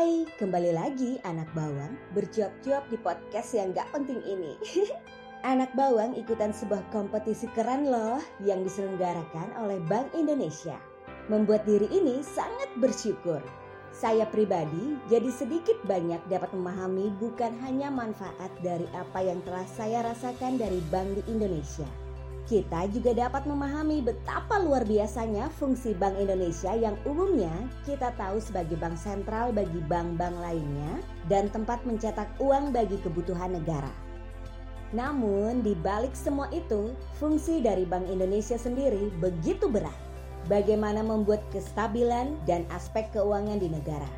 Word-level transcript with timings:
Hai, 0.00 0.24
kembali 0.40 0.72
lagi 0.72 1.20
anak 1.28 1.52
bawang 1.52 1.92
bercuap-cuap 2.16 2.88
di 2.88 2.96
podcast 2.96 3.52
yang 3.52 3.76
gak 3.76 3.84
penting 3.92 4.16
ini. 4.24 4.56
anak 5.52 5.68
bawang 5.76 6.16
ikutan 6.16 6.56
sebuah 6.56 6.80
kompetisi 6.88 7.44
keren 7.52 7.84
loh 7.84 8.16
yang 8.40 8.64
diselenggarakan 8.64 9.52
oleh 9.60 9.76
Bank 9.92 10.08
Indonesia. 10.16 10.80
Membuat 11.28 11.68
diri 11.68 11.84
ini 11.92 12.24
sangat 12.24 12.72
bersyukur. 12.80 13.44
Saya 13.92 14.24
pribadi 14.24 14.96
jadi 15.12 15.28
sedikit 15.28 15.76
banyak 15.84 16.24
dapat 16.32 16.48
memahami 16.56 17.12
bukan 17.20 17.52
hanya 17.60 17.92
manfaat 17.92 18.48
dari 18.64 18.88
apa 18.96 19.20
yang 19.20 19.44
telah 19.44 19.68
saya 19.68 20.00
rasakan 20.00 20.56
dari 20.56 20.80
Bank 20.88 21.12
di 21.12 21.28
Indonesia 21.28 21.99
kita 22.50 22.90
juga 22.90 23.14
dapat 23.14 23.46
memahami 23.46 24.02
betapa 24.02 24.58
luar 24.58 24.82
biasanya 24.82 25.46
fungsi 25.54 25.94
Bank 25.94 26.18
Indonesia 26.18 26.74
yang 26.74 26.98
umumnya 27.06 27.54
kita 27.86 28.10
tahu 28.18 28.42
sebagai 28.42 28.74
bank 28.74 28.98
sentral 28.98 29.54
bagi 29.54 29.78
bank-bank 29.86 30.34
lainnya 30.34 30.98
dan 31.30 31.46
tempat 31.54 31.78
mencetak 31.86 32.26
uang 32.42 32.74
bagi 32.74 32.98
kebutuhan 33.06 33.54
negara. 33.54 33.94
Namun 34.90 35.62
di 35.62 35.78
balik 35.78 36.10
semua 36.18 36.50
itu, 36.50 36.90
fungsi 37.22 37.62
dari 37.62 37.86
Bank 37.86 38.10
Indonesia 38.10 38.58
sendiri 38.58 39.14
begitu 39.22 39.70
berat. 39.70 39.94
Bagaimana 40.50 41.06
membuat 41.06 41.46
kestabilan 41.54 42.34
dan 42.50 42.66
aspek 42.74 43.06
keuangan 43.14 43.62
di 43.62 43.70
negara. 43.70 44.10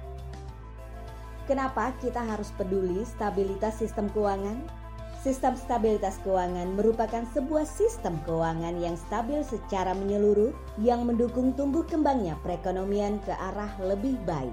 Kenapa 1.45 1.93
kita 2.01 2.25
harus 2.25 2.49
peduli 2.57 3.05
stabilitas 3.05 3.77
sistem 3.77 4.09
keuangan? 4.17 4.82
Sistem 5.23 5.55
stabilitas 5.55 6.19
keuangan 6.27 6.75
merupakan 6.75 7.23
sebuah 7.31 7.63
sistem 7.63 8.19
keuangan 8.27 8.75
yang 8.83 8.99
stabil 8.99 9.39
secara 9.47 9.95
menyeluruh 9.95 10.51
yang 10.83 11.07
mendukung 11.07 11.55
tumbuh 11.55 11.87
kembangnya 11.87 12.35
perekonomian 12.43 13.23
ke 13.23 13.31
arah 13.31 13.71
lebih 13.79 14.19
baik. 14.27 14.51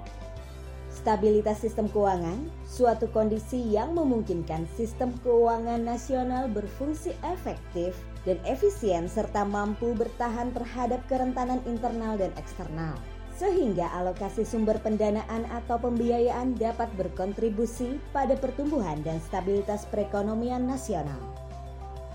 Stabilitas 0.94 1.66
sistem 1.66 1.90
keuangan, 1.90 2.46
suatu 2.70 3.10
kondisi 3.10 3.58
yang 3.58 3.98
memungkinkan 3.98 4.70
sistem 4.78 5.10
keuangan 5.26 5.82
nasional 5.82 6.46
berfungsi 6.46 7.18
efektif 7.26 7.98
dan 8.22 8.38
efisien 8.46 9.10
serta 9.10 9.42
mampu 9.42 9.90
bertahan 9.98 10.54
terhadap 10.54 11.02
kerentanan 11.10 11.58
internal 11.66 12.14
dan 12.14 12.30
eksternal 12.38 12.94
sehingga 13.40 13.88
alokasi 13.96 14.44
sumber 14.44 14.76
pendanaan 14.84 15.48
atau 15.48 15.80
pembiayaan 15.80 16.60
dapat 16.60 16.92
berkontribusi 17.00 17.96
pada 18.12 18.36
pertumbuhan 18.36 19.00
dan 19.00 19.16
stabilitas 19.24 19.88
perekonomian 19.88 20.68
nasional. 20.68 21.16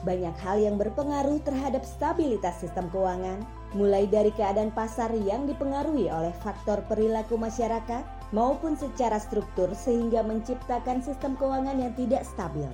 Banyak 0.06 0.38
hal 0.38 0.62
yang 0.62 0.78
berpengaruh 0.78 1.42
terhadap 1.42 1.81
stabilitas 1.81 2.62
sistem 2.62 2.94
keuangan, 2.94 3.42
mulai 3.73 4.06
dari 4.06 4.30
keadaan 4.38 4.70
pasar 4.70 5.09
yang 5.18 5.50
dipengaruhi 5.50 6.14
oleh 6.14 6.30
faktor 6.46 6.86
perilaku 6.86 7.42
masyarakat 7.42 8.06
maupun 8.30 8.78
secara 8.78 9.18
struktur 9.18 9.73
sehingga 9.73 10.22
menciptakan 10.22 11.02
sistem 11.02 11.34
keuangan 11.42 11.81
yang 11.81 11.94
tidak 11.98 12.22
stabil. 12.22 12.70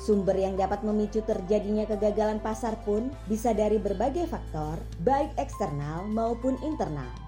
Sumber 0.00 0.32
yang 0.32 0.56
dapat 0.56 0.80
memicu 0.80 1.20
terjadinya 1.28 1.84
kegagalan 1.84 2.40
pasar 2.40 2.72
pun 2.88 3.12
bisa 3.28 3.52
dari 3.52 3.76
berbagai 3.76 4.24
faktor, 4.32 4.80
baik 5.04 5.36
eksternal 5.36 6.08
maupun 6.08 6.56
internal 6.64 7.25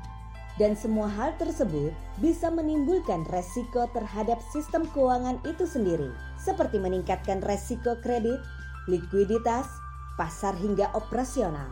dan 0.58 0.74
semua 0.74 1.06
hal 1.06 1.32
tersebut 1.38 1.94
bisa 2.18 2.50
menimbulkan 2.50 3.22
resiko 3.30 3.86
terhadap 3.94 4.42
sistem 4.50 4.84
keuangan 4.90 5.38
itu 5.46 5.64
sendiri, 5.64 6.10
seperti 6.36 6.82
meningkatkan 6.82 7.38
resiko 7.46 7.94
kredit, 8.02 8.42
likuiditas, 8.90 9.70
pasar 10.18 10.58
hingga 10.58 10.90
operasional. 10.98 11.70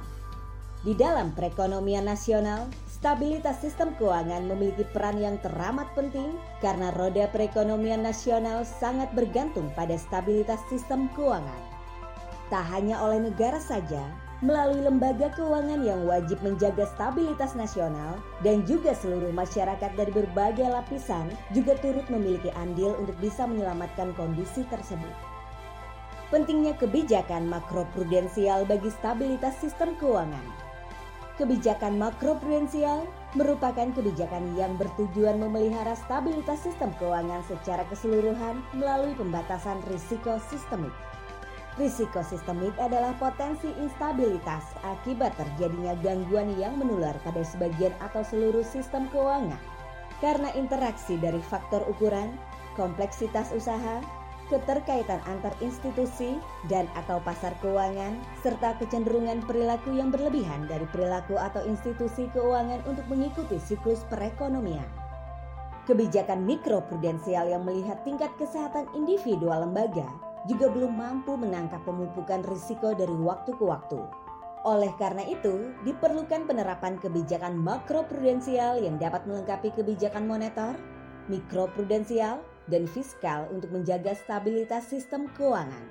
Di 0.87 0.95
dalam 0.95 1.35
perekonomian 1.35 2.07
nasional, 2.07 2.71
stabilitas 2.87 3.59
sistem 3.59 3.91
keuangan 3.99 4.47
memiliki 4.47 4.87
peran 4.95 5.19
yang 5.19 5.35
teramat 5.43 5.91
penting 5.99 6.39
karena 6.63 6.95
roda 6.95 7.27
perekonomian 7.35 8.07
nasional 8.07 8.63
sangat 8.63 9.11
bergantung 9.11 9.67
pada 9.75 9.99
stabilitas 9.99 10.63
sistem 10.71 11.11
keuangan. 11.19 11.59
Tak 12.55 12.63
hanya 12.71 13.03
oleh 13.03 13.19
negara 13.19 13.59
saja, 13.59 14.07
melalui 14.45 14.85
lembaga 14.85 15.33
keuangan 15.33 15.81
yang 15.81 16.05
wajib 16.05 16.37
menjaga 16.45 16.85
stabilitas 16.85 17.57
nasional 17.57 18.21
dan 18.45 18.61
juga 18.69 18.93
seluruh 18.93 19.33
masyarakat 19.33 19.97
dari 19.97 20.13
berbagai 20.13 20.69
lapisan 20.69 21.33
juga 21.57 21.73
turut 21.81 22.05
memiliki 22.13 22.53
andil 22.53 22.93
untuk 23.01 23.17
bisa 23.17 23.49
menyelamatkan 23.49 24.13
kondisi 24.13 24.69
tersebut. 24.69 25.15
Pentingnya 26.29 26.75
kebijakan 26.77 27.47
makroprudensial 27.47 28.67
bagi 28.67 28.91
stabilitas 28.91 29.57
sistem 29.63 29.95
keuangan. 29.97 30.43
Kebijakan 31.39 32.01
makroprudensial 32.01 33.07
merupakan 33.37 33.93
kebijakan 33.93 34.57
yang 34.57 34.75
bertujuan 34.81 35.37
memelihara 35.37 35.93
stabilitas 35.93 36.65
sistem 36.65 36.91
keuangan 36.97 37.45
secara 37.45 37.85
keseluruhan 37.93 38.59
melalui 38.73 39.13
pembatasan 39.15 39.79
risiko 39.93 40.41
sistemik. 40.49 40.93
Risiko 41.77 42.25
sistemik 42.25 42.73
adalah 42.81 43.13
potensi 43.21 43.69
instabilitas 43.77 44.65
akibat 44.81 45.37
terjadinya 45.37 45.93
gangguan 46.01 46.57
yang 46.57 46.81
menular 46.81 47.13
pada 47.21 47.45
sebagian 47.45 47.93
atau 48.01 48.25
seluruh 48.25 48.65
sistem 48.65 49.13
keuangan 49.13 49.61
karena 50.25 50.49
interaksi 50.57 51.21
dari 51.21 51.41
faktor 51.45 51.85
ukuran, 51.85 52.33
kompleksitas 52.73 53.53
usaha, 53.53 54.01
keterkaitan 54.49 55.21
antar 55.29 55.53
institusi 55.61 56.39
dan 56.71 56.89
atau 56.97 57.21
pasar 57.21 57.53
keuangan, 57.61 58.17
serta 58.41 58.79
kecenderungan 58.81 59.43
perilaku 59.45 59.93
yang 59.93 60.09
berlebihan 60.09 60.65
dari 60.71 60.87
perilaku 60.89 61.37
atau 61.37 61.61
institusi 61.67 62.31
keuangan 62.33 62.81
untuk 62.89 63.05
mengikuti 63.11 63.61
siklus 63.61 64.07
perekonomian. 64.09 64.87
Kebijakan 65.85 66.43
mikroprudensial 66.43 67.47
yang 67.53 67.63
melihat 67.63 68.03
tingkat 68.03 68.33
kesehatan 68.41 68.91
individual 68.97 69.63
lembaga 69.63 70.26
juga 70.47 70.71
belum 70.71 70.95
mampu 70.95 71.35
menangkap 71.35 71.83
pemupukan 71.83 72.43
risiko 72.47 72.95
dari 72.95 73.15
waktu 73.15 73.55
ke 73.55 73.65
waktu. 73.67 74.01
Oleh 74.67 74.91
karena 74.99 75.23
itu, 75.23 75.71
diperlukan 75.87 76.51
penerapan 76.51 76.99
kebijakan 76.99 77.55
makroprudensial 77.55 78.83
yang 78.83 78.99
dapat 78.99 79.23
melengkapi 79.23 79.71
kebijakan 79.71 80.27
moneter, 80.27 80.75
mikroprudensial, 81.31 82.43
dan 82.67 82.83
fiskal 82.91 83.47
untuk 83.55 83.71
menjaga 83.71 84.15
stabilitas 84.19 84.91
sistem 84.91 85.31
keuangan. 85.39 85.87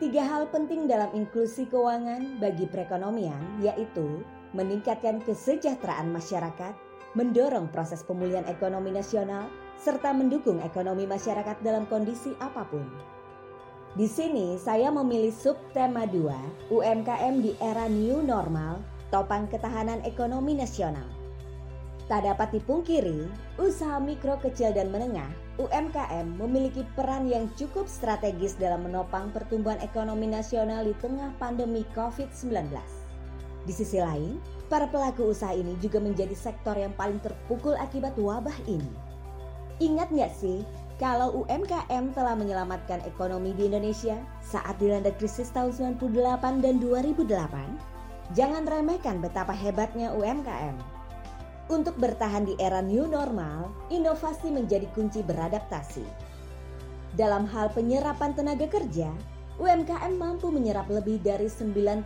Tiga 0.00 0.24
hal 0.24 0.48
penting 0.48 0.88
dalam 0.88 1.12
inklusi 1.12 1.68
keuangan 1.68 2.40
bagi 2.40 2.64
perekonomian 2.64 3.60
yaitu 3.60 4.24
meningkatkan 4.56 5.20
kesejahteraan 5.20 6.08
masyarakat, 6.08 6.72
mendorong 7.12 7.68
proses 7.68 8.00
pemulihan 8.00 8.48
ekonomi 8.48 8.96
nasional, 8.96 9.52
serta 9.76 10.16
mendukung 10.16 10.56
ekonomi 10.64 11.04
masyarakat 11.04 11.60
dalam 11.60 11.84
kondisi 11.84 12.32
apa 12.40 12.64
pun. 12.64 12.88
Di 13.90 14.06
sini 14.06 14.54
saya 14.54 14.86
memilih 14.94 15.34
subtema 15.34 16.06
2, 16.06 16.70
UMKM 16.70 17.34
di 17.42 17.58
era 17.58 17.90
new 17.90 18.22
normal, 18.22 18.78
topang 19.10 19.50
ketahanan 19.50 19.98
ekonomi 20.06 20.54
nasional. 20.54 21.02
Tak 22.06 22.22
dapat 22.22 22.54
dipungkiri, 22.54 23.26
usaha 23.58 23.98
mikro 23.98 24.38
kecil 24.38 24.70
dan 24.70 24.94
menengah 24.94 25.26
UMKM 25.58 26.38
memiliki 26.38 26.86
peran 26.94 27.26
yang 27.26 27.50
cukup 27.58 27.90
strategis 27.90 28.54
dalam 28.54 28.86
menopang 28.86 29.34
pertumbuhan 29.34 29.82
ekonomi 29.82 30.30
nasional 30.30 30.86
di 30.86 30.94
tengah 31.02 31.34
pandemi 31.42 31.82
COVID-19. 31.90 32.70
Di 33.66 33.72
sisi 33.74 33.98
lain, 33.98 34.38
para 34.70 34.86
pelaku 34.86 35.34
usaha 35.34 35.50
ini 35.50 35.74
juga 35.82 35.98
menjadi 35.98 36.38
sektor 36.38 36.78
yang 36.78 36.94
paling 36.94 37.18
terpukul 37.26 37.74
akibat 37.74 38.14
wabah 38.14 38.54
ini. 38.70 38.90
Ingat 39.82 40.14
nggak 40.14 40.30
sih 40.30 40.62
kalau 41.00 41.32
UMKM 41.48 42.12
telah 42.12 42.36
menyelamatkan 42.36 43.00
ekonomi 43.08 43.56
di 43.56 43.72
Indonesia 43.72 44.20
saat 44.44 44.76
dilanda 44.76 45.08
krisis 45.16 45.48
tahun 45.48 45.96
98 45.96 46.60
dan 46.60 46.76
2008, 46.76 48.36
jangan 48.36 48.68
remehkan 48.68 49.24
betapa 49.24 49.56
hebatnya 49.56 50.12
UMKM. 50.12 50.76
Untuk 51.72 51.96
bertahan 51.96 52.44
di 52.44 52.52
era 52.60 52.84
new 52.84 53.08
normal, 53.08 53.72
inovasi 53.88 54.52
menjadi 54.52 54.84
kunci 54.92 55.24
beradaptasi. 55.24 56.04
Dalam 57.16 57.48
hal 57.48 57.72
penyerapan 57.72 58.36
tenaga 58.36 58.68
kerja, 58.68 59.08
UMKM 59.60 60.16
mampu 60.16 60.48
menyerap 60.48 60.88
lebih 60.88 61.20
dari 61.20 61.44
96% 61.44 62.00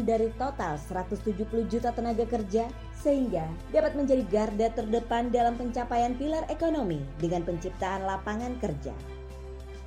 dari 0.00 0.32
total 0.40 0.80
170 0.80 1.44
juta 1.68 1.92
tenaga 1.92 2.24
kerja 2.24 2.72
sehingga 2.96 3.44
dapat 3.68 4.00
menjadi 4.00 4.24
garda 4.24 4.72
terdepan 4.72 5.28
dalam 5.28 5.60
pencapaian 5.60 6.16
pilar 6.16 6.48
ekonomi 6.48 7.04
dengan 7.20 7.44
penciptaan 7.44 8.08
lapangan 8.08 8.56
kerja. 8.64 8.96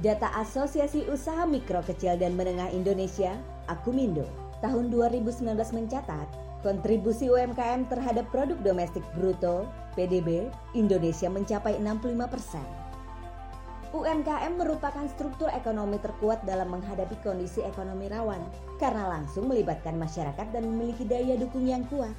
Data 0.06 0.38
Asosiasi 0.38 1.10
Usaha 1.10 1.50
Mikro 1.50 1.82
Kecil 1.82 2.14
dan 2.22 2.38
Menengah 2.38 2.70
Indonesia, 2.70 3.42
Akumindo, 3.66 4.30
tahun 4.62 4.94
2019 4.94 5.50
mencatat 5.74 6.30
kontribusi 6.62 7.26
UMKM 7.26 7.90
terhadap 7.90 8.30
produk 8.30 8.62
domestik 8.62 9.02
bruto 9.18 9.66
PDB 9.98 10.46
Indonesia 10.78 11.26
mencapai 11.26 11.82
65 11.82 12.30
persen. 12.30 12.83
UMKM 13.94 14.58
merupakan 14.58 15.06
struktur 15.06 15.54
ekonomi 15.54 16.02
terkuat 16.02 16.42
dalam 16.50 16.74
menghadapi 16.74 17.14
kondisi 17.22 17.62
ekonomi 17.62 18.10
rawan 18.10 18.42
karena 18.82 19.06
langsung 19.06 19.46
melibatkan 19.46 19.94
masyarakat 20.02 20.50
dan 20.50 20.66
memiliki 20.66 21.06
daya 21.06 21.38
dukung 21.38 21.70
yang 21.70 21.86
kuat. 21.94 22.10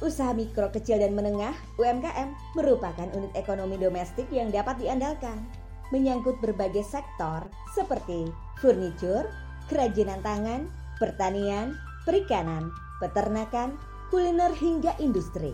Usaha 0.00 0.32
mikro 0.32 0.72
kecil 0.72 1.04
dan 1.04 1.12
menengah 1.12 1.52
UMKM 1.76 2.56
merupakan 2.56 3.04
unit 3.12 3.36
ekonomi 3.36 3.76
domestik 3.76 4.32
yang 4.32 4.48
dapat 4.48 4.80
diandalkan. 4.80 5.44
Menyangkut 5.92 6.40
berbagai 6.40 6.88
sektor 6.88 7.44
seperti 7.76 8.32
furniture, 8.56 9.28
kerajinan 9.68 10.24
tangan, 10.24 10.72
pertanian, 10.96 11.76
perikanan, 12.08 12.72
peternakan, 12.96 13.76
kuliner 14.08 14.56
hingga 14.56 14.96
industri. 14.96 15.52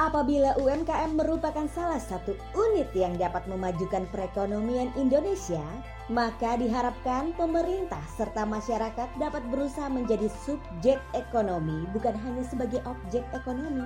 Apabila 0.00 0.56
UMKM 0.56 1.20
merupakan 1.20 1.68
salah 1.68 2.00
satu 2.00 2.32
unit 2.56 2.88
yang 2.96 3.20
dapat 3.20 3.44
memajukan 3.44 4.08
perekonomian 4.08 4.88
Indonesia, 4.96 5.60
maka 6.08 6.56
diharapkan 6.56 7.36
pemerintah 7.36 8.00
serta 8.16 8.48
masyarakat 8.48 9.08
dapat 9.20 9.44
berusaha 9.52 9.92
menjadi 9.92 10.32
subjek 10.48 10.96
ekonomi 11.12 11.84
bukan 11.92 12.16
hanya 12.16 12.40
sebagai 12.48 12.80
objek 12.88 13.20
ekonomi. 13.36 13.84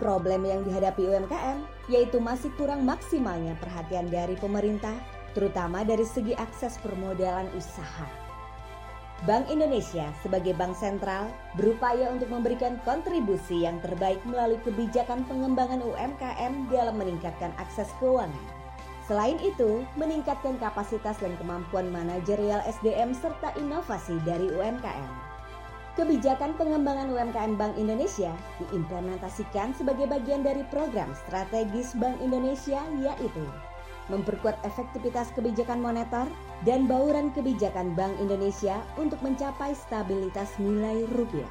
Problem 0.00 0.48
yang 0.48 0.64
dihadapi 0.64 1.04
UMKM 1.04 1.60
yaitu 1.92 2.16
masih 2.16 2.48
kurang 2.56 2.88
maksimalnya 2.88 3.52
perhatian 3.60 4.08
dari 4.08 4.36
pemerintah, 4.40 4.96
terutama 5.36 5.84
dari 5.84 6.08
segi 6.08 6.32
akses 6.40 6.80
permodalan 6.80 7.52
usaha. 7.52 8.25
Bank 9.24 9.48
Indonesia 9.48 10.12
sebagai 10.20 10.52
bank 10.52 10.76
sentral 10.76 11.32
berupaya 11.56 12.12
untuk 12.12 12.28
memberikan 12.28 12.76
kontribusi 12.84 13.64
yang 13.64 13.80
terbaik 13.80 14.20
melalui 14.28 14.60
kebijakan 14.60 15.24
pengembangan 15.24 15.80
UMKM 15.80 16.68
dalam 16.68 17.00
meningkatkan 17.00 17.48
akses 17.56 17.88
keuangan. 17.96 18.44
Selain 19.08 19.40
itu, 19.40 19.86
meningkatkan 19.96 20.60
kapasitas 20.60 21.16
dan 21.16 21.32
kemampuan 21.40 21.88
manajerial 21.88 22.60
SDM 22.68 23.16
serta 23.16 23.56
inovasi 23.56 24.20
dari 24.28 24.52
UMKM. 24.52 25.08
Kebijakan 25.96 26.52
pengembangan 26.60 27.08
UMKM 27.08 27.56
Bank 27.56 27.80
Indonesia 27.80 28.36
diimplementasikan 28.60 29.72
sebagai 29.72 30.04
bagian 30.04 30.44
dari 30.44 30.60
program 30.68 31.08
strategis 31.24 31.96
Bank 31.96 32.20
Indonesia 32.20 32.84
yaitu 33.00 33.48
memperkuat 34.08 34.58
efektivitas 34.62 35.34
kebijakan 35.34 35.82
moneter, 35.82 36.26
dan 36.64 36.88
bauran 36.88 37.34
kebijakan 37.34 37.92
Bank 37.92 38.16
Indonesia 38.22 38.80
untuk 38.96 39.20
mencapai 39.20 39.76
stabilitas 39.76 40.54
nilai 40.56 41.04
rupiah. 41.14 41.48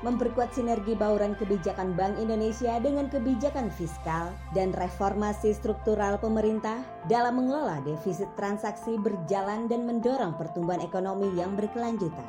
Memperkuat 0.00 0.56
sinergi 0.56 0.96
bauran 0.96 1.36
kebijakan 1.36 1.92
Bank 1.92 2.16
Indonesia 2.16 2.80
dengan 2.80 3.12
kebijakan 3.12 3.68
fiskal 3.68 4.32
dan 4.56 4.72
reformasi 4.72 5.52
struktural 5.52 6.16
pemerintah 6.16 6.80
dalam 7.12 7.36
mengelola 7.36 7.84
defisit 7.84 8.28
transaksi 8.32 8.96
berjalan 8.96 9.68
dan 9.68 9.84
mendorong 9.84 10.40
pertumbuhan 10.40 10.80
ekonomi 10.80 11.28
yang 11.36 11.52
berkelanjutan. 11.52 12.28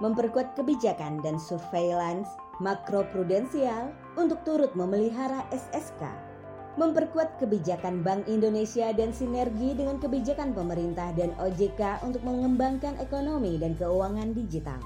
Memperkuat 0.00 0.56
kebijakan 0.56 1.20
dan 1.20 1.36
surveillance 1.36 2.32
makroprudensial 2.64 3.92
untuk 4.16 4.40
turut 4.48 4.72
memelihara 4.72 5.44
SSK 5.52 6.35
memperkuat 6.76 7.40
kebijakan 7.40 8.04
Bank 8.04 8.28
Indonesia 8.28 8.92
dan 8.92 9.08
sinergi 9.08 9.72
dengan 9.72 9.96
kebijakan 9.96 10.52
pemerintah 10.52 11.08
dan 11.16 11.32
OJK 11.40 12.04
untuk 12.04 12.20
mengembangkan 12.20 13.00
ekonomi 13.00 13.56
dan 13.56 13.72
keuangan 13.80 14.36
digital. 14.36 14.76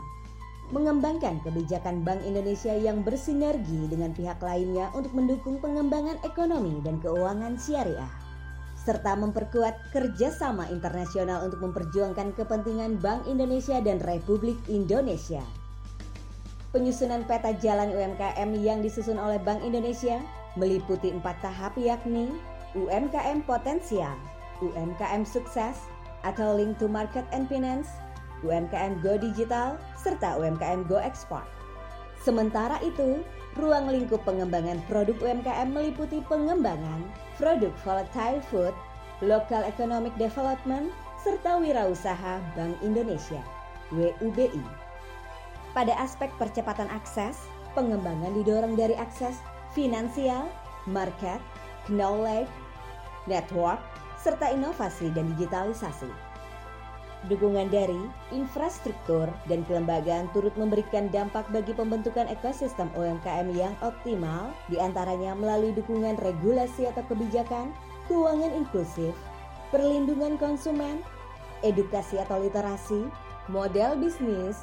Mengembangkan 0.70 1.42
kebijakan 1.42 2.06
Bank 2.06 2.22
Indonesia 2.22 2.70
yang 2.70 3.02
bersinergi 3.02 3.90
dengan 3.90 4.14
pihak 4.14 4.38
lainnya 4.38 4.86
untuk 4.94 5.10
mendukung 5.18 5.58
pengembangan 5.58 6.14
ekonomi 6.22 6.78
dan 6.86 7.02
keuangan 7.02 7.58
syariah. 7.58 8.10
Serta 8.78 9.18
memperkuat 9.18 9.90
kerjasama 9.90 10.70
internasional 10.70 11.42
untuk 11.42 11.58
memperjuangkan 11.58 12.38
kepentingan 12.38 13.02
Bank 13.02 13.26
Indonesia 13.26 13.82
dan 13.82 13.98
Republik 13.98 14.56
Indonesia. 14.70 15.42
Penyusunan 16.70 17.26
peta 17.26 17.50
jalan 17.58 17.90
UMKM 17.90 18.50
yang 18.62 18.78
disusun 18.78 19.18
oleh 19.18 19.42
Bank 19.42 19.66
Indonesia 19.66 20.22
meliputi 20.58 21.14
empat 21.14 21.38
tahap 21.42 21.74
yakni 21.78 22.30
UMKM 22.78 23.42
potensial, 23.46 24.14
UMKM 24.62 25.26
sukses 25.26 25.90
atau 26.22 26.54
link 26.54 26.78
to 26.78 26.86
market 26.86 27.26
and 27.34 27.50
finance, 27.50 27.90
UMKM 28.46 29.02
go 29.02 29.18
digital, 29.18 29.76
serta 29.98 30.38
UMKM 30.38 30.86
go 30.86 30.98
export. 31.02 31.46
Sementara 32.20 32.78
itu, 32.84 33.24
ruang 33.58 33.90
lingkup 33.90 34.22
pengembangan 34.28 34.78
produk 34.86 35.16
UMKM 35.18 35.72
meliputi 35.72 36.22
pengembangan 36.28 37.02
produk 37.40 37.72
volatile 37.82 38.38
food, 38.52 38.74
local 39.24 39.64
economic 39.64 40.12
development, 40.20 40.92
serta 41.20 41.60
wirausaha 41.60 42.40
Bank 42.56 42.76
Indonesia 42.80 43.40
WUBI. 43.92 44.62
Pada 45.74 45.94
aspek 45.98 46.30
percepatan 46.38 46.88
akses, 46.90 47.46
pengembangan 47.74 48.34
didorong 48.34 48.74
dari 48.74 48.96
akses 48.98 49.38
finansial, 49.76 50.50
market, 50.88 51.38
knowledge, 51.86 52.50
network, 53.30 53.78
serta 54.20 54.52
inovasi 54.52 55.08
dan 55.16 55.32
digitalisasi. 55.34 56.10
Dukungan 57.28 57.68
dari 57.68 58.00
infrastruktur 58.32 59.28
dan 59.44 59.60
kelembagaan 59.68 60.32
turut 60.32 60.56
memberikan 60.56 61.12
dampak 61.12 61.44
bagi 61.52 61.76
pembentukan 61.76 62.24
ekosistem 62.32 62.88
UMKM 62.96 63.52
yang 63.52 63.76
optimal, 63.84 64.56
di 64.72 64.80
antaranya 64.80 65.36
melalui 65.36 65.76
dukungan 65.76 66.16
regulasi 66.16 66.88
atau 66.88 67.04
kebijakan, 67.12 67.76
keuangan 68.08 68.56
inklusif, 68.56 69.12
perlindungan 69.68 70.40
konsumen, 70.40 71.04
edukasi 71.60 72.16
atau 72.16 72.40
literasi, 72.40 73.04
model 73.52 74.00
bisnis, 74.00 74.56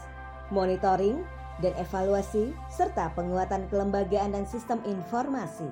monitoring, 0.50 1.22
dan 1.64 1.74
evaluasi, 1.78 2.54
serta 2.70 3.14
penguatan 3.14 3.66
kelembagaan 3.72 4.34
dan 4.34 4.46
sistem 4.46 4.82
informasi. 4.86 5.70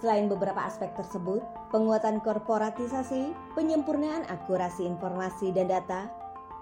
Selain 0.00 0.32
beberapa 0.32 0.64
aspek 0.64 0.88
tersebut, 0.96 1.44
penguatan 1.68 2.24
korporatisasi, 2.24 3.36
penyempurnaan 3.52 4.24
akurasi 4.32 4.88
informasi 4.88 5.52
dan 5.52 5.68
data, 5.68 6.08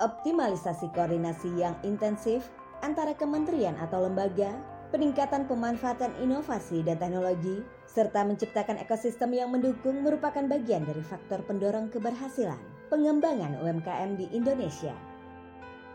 optimalisasi 0.03 0.91
koordinasi 0.91 1.55
yang 1.55 1.79
intensif 1.87 2.51
antara 2.83 3.15
kementerian 3.15 3.79
atau 3.79 4.07
lembaga, 4.07 4.59
peningkatan 4.91 5.47
pemanfaatan 5.47 6.11
inovasi 6.19 6.83
dan 6.83 6.99
teknologi, 6.99 7.63
serta 7.87 8.27
menciptakan 8.27 8.83
ekosistem 8.83 9.35
yang 9.35 9.55
mendukung 9.55 10.03
merupakan 10.03 10.43
bagian 10.47 10.83
dari 10.83 11.03
faktor 11.03 11.43
pendorong 11.47 11.91
keberhasilan 11.95 12.59
pengembangan 12.89 13.61
UMKM 13.61 14.17
di 14.17 14.27
Indonesia. 14.33 15.08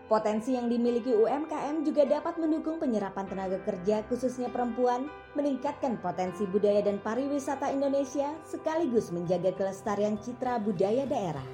Potensi 0.04 0.52
yang 0.52 0.68
dimiliki 0.68 1.16
UMKM 1.16 1.88
juga 1.88 2.04
dapat 2.04 2.36
mendukung 2.36 2.76
penyerapan 2.76 3.24
tenaga 3.24 3.56
kerja 3.64 4.04
khususnya 4.12 4.52
perempuan, 4.52 5.08
meningkatkan 5.32 5.96
potensi 6.04 6.44
budaya 6.44 6.84
dan 6.84 7.00
pariwisata 7.00 7.72
Indonesia 7.72 8.36
sekaligus 8.44 9.16
menjaga 9.16 9.56
kelestarian 9.56 10.20
citra 10.20 10.60
budaya 10.60 11.08
daerah. 11.08 11.48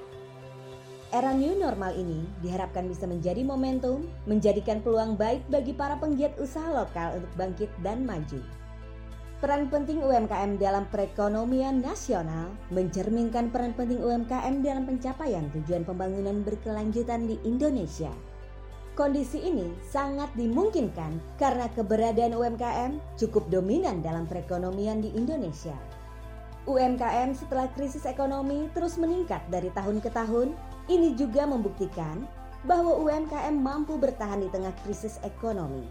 Era 1.14 1.30
new 1.34 1.58
normal 1.58 1.94
ini 1.94 2.26
diharapkan 2.42 2.90
bisa 2.90 3.06
menjadi 3.06 3.46
momentum, 3.46 4.10
menjadikan 4.26 4.82
peluang 4.82 5.14
baik 5.14 5.46
bagi 5.50 5.74
para 5.74 5.98
penggiat 6.02 6.34
usaha 6.42 6.70
lokal 6.74 7.22
untuk 7.22 7.34
bangkit 7.38 7.70
dan 7.86 8.02
maju. 8.02 8.42
Peran 9.40 9.72
penting 9.72 10.04
UMKM 10.04 10.60
dalam 10.60 10.84
perekonomian 10.92 11.80
nasional 11.80 12.52
mencerminkan 12.76 13.54
peran 13.54 13.72
penting 13.72 14.04
UMKM 14.04 14.62
dalam 14.66 14.84
pencapaian 14.84 15.48
tujuan 15.56 15.88
pembangunan 15.88 16.44
berkelanjutan 16.44 17.24
di 17.24 17.40
Indonesia. 17.48 18.12
Kondisi 19.00 19.40
ini 19.40 19.64
sangat 19.88 20.28
dimungkinkan 20.36 21.40
karena 21.40 21.72
keberadaan 21.72 22.36
UMKM 22.36 23.00
cukup 23.16 23.48
dominan 23.48 24.04
dalam 24.04 24.28
perekonomian 24.28 25.00
di 25.00 25.08
Indonesia. 25.16 25.72
UMKM 26.68 27.32
setelah 27.32 27.72
krisis 27.72 28.04
ekonomi 28.04 28.68
terus 28.76 29.00
meningkat 29.00 29.40
dari 29.48 29.72
tahun 29.72 30.04
ke 30.04 30.12
tahun, 30.12 30.52
ini 30.92 31.16
juga 31.16 31.48
membuktikan 31.48 32.28
bahwa 32.68 33.00
UMKM 33.00 33.56
mampu 33.56 33.96
bertahan 33.96 34.44
di 34.44 34.52
tengah 34.52 34.76
krisis 34.84 35.16
ekonomi. 35.24 35.88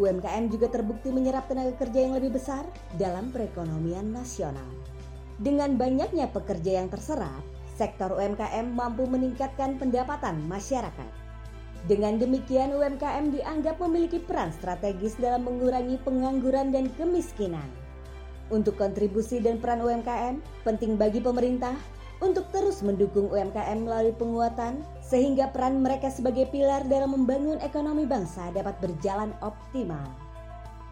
UMKM 0.00 0.48
juga 0.48 0.72
terbukti 0.72 1.12
menyerap 1.12 1.52
tenaga 1.52 1.76
kerja 1.84 2.00
yang 2.00 2.16
lebih 2.16 2.32
besar 2.32 2.64
dalam 2.96 3.28
perekonomian 3.28 4.08
nasional. 4.08 4.72
Dengan 5.36 5.76
banyaknya 5.76 6.32
pekerja 6.32 6.80
yang 6.80 6.88
terserap, 6.88 7.44
sektor 7.76 8.08
UMKM 8.16 8.72
mampu 8.72 9.04
meningkatkan 9.04 9.76
pendapatan 9.76 10.40
masyarakat. 10.48 11.21
Dengan 11.90 12.14
demikian 12.14 12.70
UMKM 12.78 13.34
dianggap 13.34 13.82
memiliki 13.82 14.22
peran 14.22 14.54
strategis 14.54 15.18
dalam 15.18 15.42
mengurangi 15.42 15.98
pengangguran 16.06 16.70
dan 16.70 16.86
kemiskinan. 16.94 17.66
Untuk 18.54 18.78
kontribusi 18.78 19.42
dan 19.42 19.58
peran 19.58 19.82
UMKM, 19.82 20.38
penting 20.62 20.94
bagi 20.94 21.18
pemerintah 21.18 21.74
untuk 22.22 22.46
terus 22.54 22.86
mendukung 22.86 23.26
UMKM 23.34 23.82
melalui 23.82 24.14
penguatan 24.14 24.86
sehingga 25.02 25.50
peran 25.50 25.82
mereka 25.82 26.06
sebagai 26.06 26.46
pilar 26.54 26.86
dalam 26.86 27.18
membangun 27.18 27.58
ekonomi 27.58 28.06
bangsa 28.06 28.54
dapat 28.54 28.78
berjalan 28.78 29.34
optimal. 29.42 30.06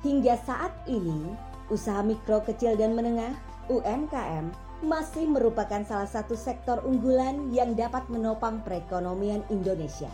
Hingga 0.02 0.42
saat 0.42 0.74
ini, 0.90 1.30
usaha 1.70 2.02
mikro 2.02 2.42
kecil 2.42 2.74
dan 2.74 2.98
menengah 2.98 3.30
UMKM 3.70 4.50
masih 4.82 5.30
merupakan 5.30 5.86
salah 5.86 6.08
satu 6.08 6.34
sektor 6.34 6.82
unggulan 6.82 7.52
yang 7.54 7.78
dapat 7.78 8.02
menopang 8.10 8.64
perekonomian 8.66 9.46
Indonesia. 9.52 10.10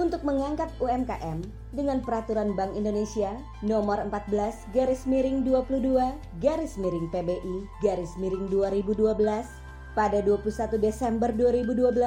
Untuk 0.00 0.24
mengangkat 0.24 0.72
UMKM 0.80 1.44
dengan 1.76 2.00
peraturan 2.00 2.56
Bank 2.56 2.72
Indonesia 2.72 3.36
nomor 3.60 4.00
14 4.08 4.72
garis 4.72 5.04
miring 5.04 5.44
22 5.44 6.40
garis 6.40 6.80
miring 6.80 7.12
PBI 7.12 7.68
garis 7.84 8.16
miring 8.16 8.48
2012 8.48 8.96
pada 9.92 10.18
21 10.24 10.80
Desember 10.80 11.28
2012 11.36 12.00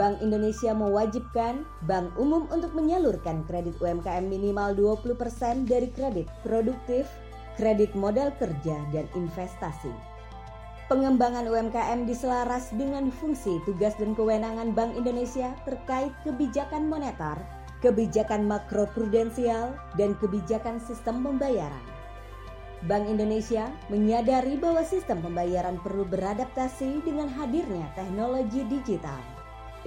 Bank 0.00 0.18
Indonesia 0.24 0.72
mewajibkan 0.72 1.62
bank 1.86 2.10
umum 2.18 2.48
untuk 2.50 2.72
menyalurkan 2.72 3.46
kredit 3.46 3.76
UMKM 3.78 4.26
minimal 4.26 4.74
20% 4.74 5.70
dari 5.70 5.86
kredit 5.94 6.26
produktif, 6.42 7.06
kredit 7.54 7.94
modal 7.94 8.34
kerja, 8.34 8.74
dan 8.90 9.06
investasi. 9.14 10.13
Pengembangan 10.84 11.48
UMKM 11.48 12.04
diselaras 12.04 12.68
dengan 12.76 13.08
fungsi, 13.08 13.56
tugas, 13.64 13.96
dan 13.96 14.12
kewenangan 14.12 14.76
Bank 14.76 14.92
Indonesia 15.00 15.56
terkait 15.64 16.12
kebijakan 16.28 16.92
moneter, 16.92 17.40
kebijakan 17.80 18.44
makroprudensial, 18.44 19.72
dan 19.96 20.12
kebijakan 20.20 20.76
sistem 20.76 21.24
pembayaran. 21.24 21.80
Bank 22.84 23.08
Indonesia 23.08 23.72
menyadari 23.88 24.60
bahwa 24.60 24.84
sistem 24.84 25.24
pembayaran 25.24 25.80
perlu 25.80 26.04
beradaptasi 26.04 27.00
dengan 27.00 27.32
hadirnya 27.32 27.88
teknologi 27.96 28.60
digital. 28.68 29.24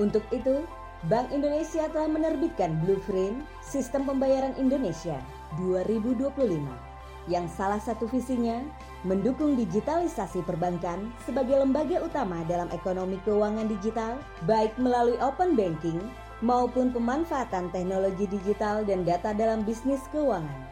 Untuk 0.01 0.25
itu, 0.33 0.65
Bank 1.05 1.29
Indonesia 1.29 1.85
telah 1.93 2.09
menerbitkan 2.09 2.73
Blueprint 2.81 3.45
Sistem 3.61 4.09
Pembayaran 4.09 4.57
Indonesia 4.57 5.21
2025 5.61 6.96
yang 7.27 7.45
salah 7.51 7.79
satu 7.79 8.07
visinya 8.07 8.63
mendukung 9.05 9.53
digitalisasi 9.53 10.41
perbankan 10.47 11.11
sebagai 11.27 11.59
lembaga 11.59 12.01
utama 12.01 12.41
dalam 12.47 12.71
ekonomi 12.73 13.21
keuangan 13.27 13.69
digital, 13.69 14.17
baik 14.49 14.73
melalui 14.79 15.19
open 15.21 15.53
banking 15.53 15.99
maupun 16.41 16.89
pemanfaatan 16.89 17.69
teknologi 17.69 18.25
digital 18.25 18.81
dan 18.87 19.05
data 19.05 19.35
dalam 19.35 19.61
bisnis 19.67 20.01
keuangan. 20.09 20.65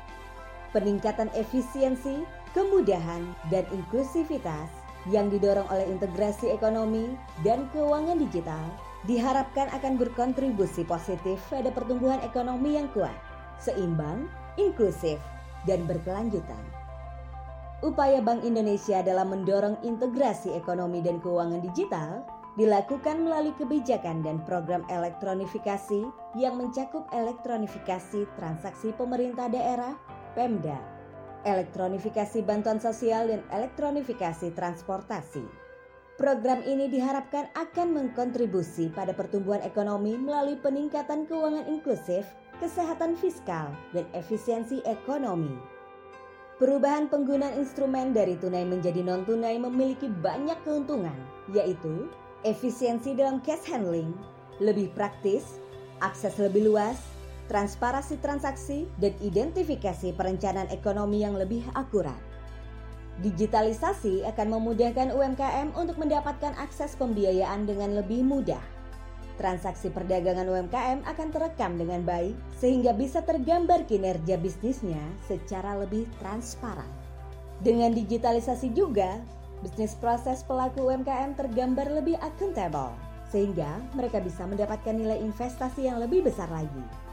Peningkatan 0.74 1.32
efisiensi, 1.38 2.28
kemudahan, 2.52 3.24
dan 3.54 3.64
inklusivitas 3.72 4.68
yang 5.08 5.30
didorong 5.30 5.70
oleh 5.70 5.86
integrasi 5.86 6.50
ekonomi 6.50 7.14
dan 7.46 7.70
keuangan 7.72 8.18
digital 8.18 8.66
diharapkan 9.06 9.70
akan 9.70 10.02
berkontribusi 10.02 10.82
positif 10.82 11.38
pada 11.54 11.70
pertumbuhan 11.70 12.18
ekonomi 12.26 12.74
yang 12.74 12.90
kuat, 12.92 13.14
seimbang, 13.62 14.26
inklusif, 14.58 15.22
dan 15.66 15.84
berkelanjutan. 15.90 16.64
Upaya 17.84 18.24
Bank 18.24 18.42
Indonesia 18.42 19.04
dalam 19.04 19.30
mendorong 19.36 19.78
integrasi 19.84 20.56
ekonomi 20.56 21.04
dan 21.04 21.20
keuangan 21.20 21.60
digital 21.60 22.24
dilakukan 22.56 23.28
melalui 23.28 23.52
kebijakan 23.60 24.24
dan 24.24 24.40
program 24.48 24.88
elektronifikasi 24.88 26.08
yang 26.40 26.56
mencakup 26.56 27.04
elektronifikasi 27.12 28.24
transaksi 28.40 28.96
pemerintah 28.96 29.52
daerah 29.52 29.92
Pemda, 30.34 30.80
elektronifikasi 31.44 32.44
bantuan 32.48 32.80
sosial 32.80 33.28
dan 33.28 33.44
elektronifikasi 33.52 34.56
transportasi. 34.56 35.65
Program 36.16 36.64
ini 36.64 36.88
diharapkan 36.88 37.52
akan 37.60 37.92
mengkontribusi 37.92 38.88
pada 38.96 39.12
pertumbuhan 39.12 39.60
ekonomi 39.68 40.16
melalui 40.16 40.56
peningkatan 40.64 41.28
keuangan 41.28 41.68
inklusif 41.68 42.24
kesehatan 42.60 43.20
fiskal, 43.20 43.76
dan 43.92 44.08
efisiensi 44.16 44.80
ekonomi. 44.88 45.52
Perubahan 46.56 47.12
penggunaan 47.12 47.60
instrumen 47.60 48.16
dari 48.16 48.40
tunai 48.40 48.64
menjadi 48.64 49.04
non-tunai 49.04 49.60
memiliki 49.60 50.08
banyak 50.08 50.56
keuntungan, 50.64 51.16
yaitu 51.52 52.08
efisiensi 52.48 53.12
dalam 53.12 53.44
cash 53.44 53.68
handling, 53.68 54.16
lebih 54.64 54.88
praktis, 54.96 55.60
akses 56.00 56.40
lebih 56.40 56.72
luas, 56.72 56.96
transparansi 57.52 58.24
transaksi, 58.24 58.88
dan 59.04 59.12
identifikasi 59.20 60.16
perencanaan 60.16 60.72
ekonomi 60.72 61.28
yang 61.28 61.36
lebih 61.36 61.60
akurat. 61.76 62.35
Digitalisasi 63.24 64.28
akan 64.28 64.48
memudahkan 64.60 65.16
UMKM 65.16 65.72
untuk 65.80 65.96
mendapatkan 65.96 66.52
akses 66.60 67.00
pembiayaan 67.00 67.64
dengan 67.64 67.96
lebih 67.96 68.28
mudah 68.28 68.76
transaksi 69.36 69.92
perdagangan 69.92 70.48
UMKM 70.48 71.04
akan 71.04 71.28
terekam 71.32 71.76
dengan 71.76 72.02
baik 72.08 72.36
sehingga 72.56 72.96
bisa 72.96 73.22
tergambar 73.22 73.84
kinerja 73.84 74.40
bisnisnya 74.40 75.02
secara 75.28 75.76
lebih 75.76 76.08
transparan. 76.24 76.88
Dengan 77.64 77.96
digitalisasi 77.96 78.76
juga, 78.76 79.20
bisnis 79.64 79.96
proses 79.96 80.44
pelaku 80.44 80.92
UMKM 80.92 81.36
tergambar 81.40 81.88
lebih 81.92 82.20
akuntabel 82.20 82.92
sehingga 83.32 83.68
mereka 83.96 84.24
bisa 84.24 84.48
mendapatkan 84.48 84.96
nilai 84.96 85.20
investasi 85.20 85.88
yang 85.88 86.00
lebih 86.00 86.24
besar 86.24 86.48
lagi. 86.52 87.05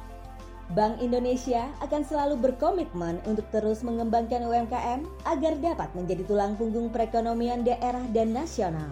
Bank 0.73 1.05
Indonesia 1.05 1.69
akan 1.85 2.01
selalu 2.01 2.41
berkomitmen 2.41 3.21
untuk 3.29 3.45
terus 3.53 3.85
mengembangkan 3.85 4.41
UMKM 4.41 5.05
agar 5.29 5.53
dapat 5.61 5.93
menjadi 5.93 6.25
tulang 6.25 6.57
punggung 6.57 6.89
perekonomian 6.89 7.61
daerah 7.61 8.01
dan 8.17 8.33
nasional. 8.33 8.89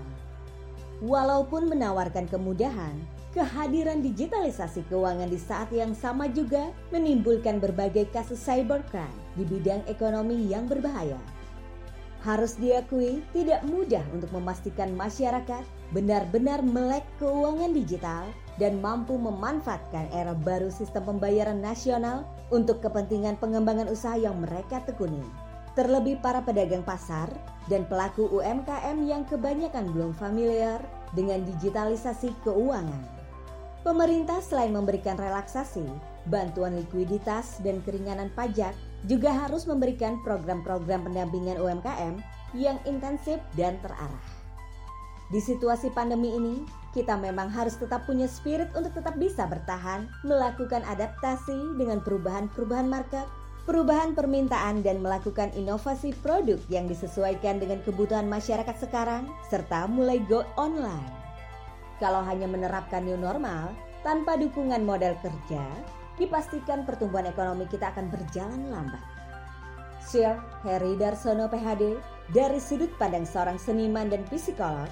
Walaupun 1.00 1.72
menawarkan 1.72 2.28
kemudahan, 2.28 3.00
kehadiran 3.32 4.04
digitalisasi 4.04 4.84
keuangan 4.92 5.32
di 5.32 5.40
saat 5.40 5.72
yang 5.72 5.96
sama 5.96 6.28
juga 6.28 6.68
menimbulkan 6.92 7.56
berbagai 7.56 8.12
kasus 8.12 8.44
cybercrime 8.44 9.16
di 9.40 9.48
bidang 9.48 9.80
ekonomi 9.88 10.36
yang 10.52 10.68
berbahaya. 10.68 11.16
Harus 12.20 12.60
diakui, 12.60 13.24
tidak 13.32 13.64
mudah 13.64 14.04
untuk 14.12 14.28
memastikan 14.36 14.92
masyarakat 14.92 15.64
benar-benar 15.96 16.60
melek 16.60 17.08
keuangan 17.16 17.72
digital 17.72 18.28
dan 18.60 18.78
mampu 18.84 19.16
memanfaatkan 19.16 20.12
era 20.12 20.36
baru 20.36 20.68
sistem 20.68 21.16
pembayaran 21.16 21.64
nasional 21.64 22.28
untuk 22.52 22.84
kepentingan 22.84 23.40
pengembangan 23.40 23.88
usaha 23.88 24.20
yang 24.20 24.36
mereka 24.44 24.84
tekuni. 24.84 25.24
Terlebih 25.72 26.20
para 26.20 26.44
pedagang 26.44 26.84
pasar 26.84 27.32
dan 27.72 27.88
pelaku 27.88 28.28
UMKM 28.28 29.00
yang 29.08 29.24
kebanyakan 29.24 29.88
belum 29.96 30.12
familiar 30.12 30.84
dengan 31.16 31.40
digitalisasi 31.48 32.36
keuangan. 32.44 33.18
Pemerintah 33.80 34.44
selain 34.44 34.76
memberikan 34.76 35.16
relaksasi, 35.16 35.88
bantuan 36.28 36.76
likuiditas, 36.76 37.64
dan 37.64 37.80
keringanan 37.80 38.28
pajak, 38.36 38.76
juga 39.08 39.32
harus 39.32 39.64
memberikan 39.64 40.20
program-program 40.20 41.08
pendampingan 41.08 41.56
UMKM 41.56 42.20
yang 42.52 42.76
intensif 42.84 43.40
dan 43.56 43.80
terarah. 43.80 44.26
Di 45.32 45.40
situasi 45.40 45.88
pandemi 45.94 46.34
ini, 46.36 46.60
kita 46.90 47.14
memang 47.14 47.46
harus 47.46 47.78
tetap 47.78 48.02
punya 48.02 48.26
spirit 48.26 48.66
untuk 48.74 48.90
tetap 48.98 49.14
bisa 49.14 49.46
bertahan, 49.46 50.10
melakukan 50.26 50.82
adaptasi 50.82 51.78
dengan 51.78 52.02
perubahan-perubahan 52.02 52.90
market, 52.90 53.26
perubahan 53.62 54.10
permintaan, 54.18 54.82
dan 54.82 54.98
melakukan 54.98 55.54
inovasi 55.54 56.10
produk 56.18 56.58
yang 56.66 56.90
disesuaikan 56.90 57.62
dengan 57.62 57.78
kebutuhan 57.86 58.26
masyarakat 58.26 58.74
sekarang, 58.82 59.30
serta 59.46 59.86
mulai 59.86 60.18
go 60.26 60.42
online. 60.58 61.06
Kalau 62.02 62.26
hanya 62.26 62.50
menerapkan 62.50 63.06
new 63.06 63.14
normal 63.14 63.70
tanpa 64.02 64.34
dukungan 64.34 64.82
modal 64.82 65.14
kerja, 65.22 65.62
dipastikan 66.18 66.82
pertumbuhan 66.82 67.30
ekonomi 67.30 67.70
kita 67.70 67.94
akan 67.94 68.10
berjalan 68.10 68.66
lambat. 68.66 69.04
Sir 70.00 70.40
Heri 70.66 70.96
Darsono 70.96 71.46
PhD 71.46 72.00
dari 72.32 72.58
sudut 72.58 72.90
pandang 72.96 73.28
seorang 73.28 73.60
seniman 73.60 74.08
dan 74.08 74.24
psikolog 74.26 74.88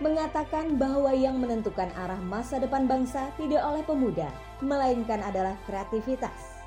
mengatakan 0.00 0.80
bahwa 0.80 1.12
yang 1.12 1.36
menentukan 1.36 1.92
arah 1.98 2.18
masa 2.24 2.62
depan 2.62 2.88
bangsa 2.88 3.28
tidak 3.36 3.60
oleh 3.66 3.82
pemuda, 3.84 4.30
melainkan 4.64 5.20
adalah 5.20 5.58
kreativitas. 5.68 6.62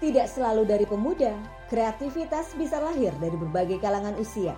Tidak 0.00 0.26
selalu 0.28 0.64
dari 0.64 0.84
pemuda, 0.88 1.36
kreativitas 1.68 2.56
bisa 2.56 2.80
lahir 2.80 3.12
dari 3.20 3.36
berbagai 3.36 3.80
kalangan 3.80 4.16
usia. 4.16 4.56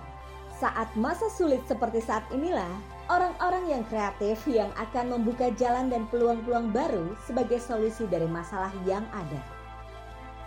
Saat 0.55 0.95
masa 0.95 1.27
sulit 1.27 1.59
seperti 1.67 1.99
saat 1.99 2.23
inilah, 2.31 2.71
orang-orang 3.11 3.67
yang 3.67 3.83
kreatif 3.91 4.39
yang 4.47 4.71
akan 4.79 5.19
membuka 5.19 5.51
jalan 5.59 5.91
dan 5.91 6.07
peluang-peluang 6.07 6.71
baru 6.71 7.11
sebagai 7.27 7.59
solusi 7.59 8.07
dari 8.07 8.23
masalah 8.23 8.71
yang 8.87 9.03
ada. 9.11 9.43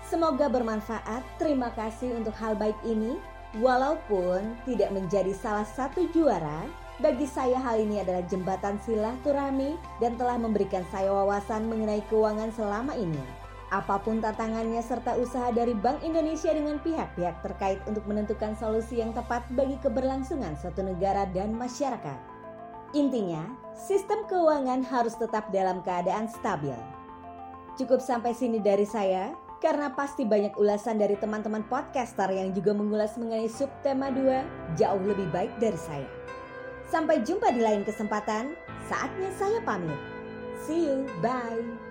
Semoga 0.07 0.47
bermanfaat. 0.47 1.27
Terima 1.37 1.75
kasih 1.75 2.15
untuk 2.17 2.33
hal 2.39 2.55
baik 2.55 2.79
ini. 2.87 3.19
Walaupun 3.59 4.55
tidak 4.65 4.95
menjadi 4.95 5.35
salah 5.35 5.67
satu 5.67 6.07
juara, 6.15 6.65
bagi 6.97 7.29
saya 7.29 7.61
hal 7.61 7.76
ini 7.76 8.00
adalah 8.00 8.25
jembatan 8.25 8.81
silaturahmi 8.81 9.76
dan 10.00 10.17
telah 10.17 10.41
memberikan 10.41 10.81
saya 10.88 11.12
wawasan 11.12 11.69
mengenai 11.69 12.00
keuangan 12.09 12.49
selama 12.57 12.97
ini. 12.97 13.21
Apa 13.69 13.99
pun 14.00 14.23
tantangannya 14.23 14.81
serta 14.81 15.19
usaha 15.19 15.50
dari 15.53 15.75
Bank 15.75 16.00
Indonesia 16.07 16.55
dengan 16.55 16.79
pihak-pihak 16.81 17.43
terkait 17.43 17.83
untuk 17.85 18.07
menentukan 18.07 18.55
solusi 18.57 19.03
yang 19.03 19.11
tepat 19.12 19.45
bagi 19.53 19.76
keberlangsungan 19.83 20.55
suatu 20.57 20.87
negara 20.87 21.26
dan 21.35 21.53
masyarakat. 21.53 22.17
Intinya, 22.95 23.43
sistem 23.75 24.25
keuangan 24.31 24.87
harus 24.87 25.19
tetap 25.19 25.50
dalam 25.50 25.83
keadaan 25.83 26.31
stabil. 26.31 26.79
Cukup 27.76 28.00
sampai 28.00 28.33
sini 28.33 28.62
dari 28.62 28.87
saya, 28.87 29.35
karena 29.61 29.93
pasti 29.93 30.25
banyak 30.25 30.57
ulasan 30.57 30.97
dari 30.97 31.19
teman-teman 31.19 31.67
podcaster 31.67 32.31
yang 32.33 32.55
juga 32.57 32.73
mengulas 32.73 33.19
mengenai 33.21 33.50
subtema 33.50 34.09
2 34.15 34.79
jauh 34.79 35.03
lebih 35.05 35.29
baik 35.35 35.53
dari 35.61 35.76
saya. 35.76 36.15
Sampai 36.87 37.23
jumpa 37.26 37.50
di 37.50 37.61
lain 37.62 37.83
kesempatan, 37.83 38.55
saatnya 38.87 39.31
saya 39.35 39.59
pamit. 39.66 39.99
See 40.62 40.87
you, 40.87 41.07
bye. 41.19 41.86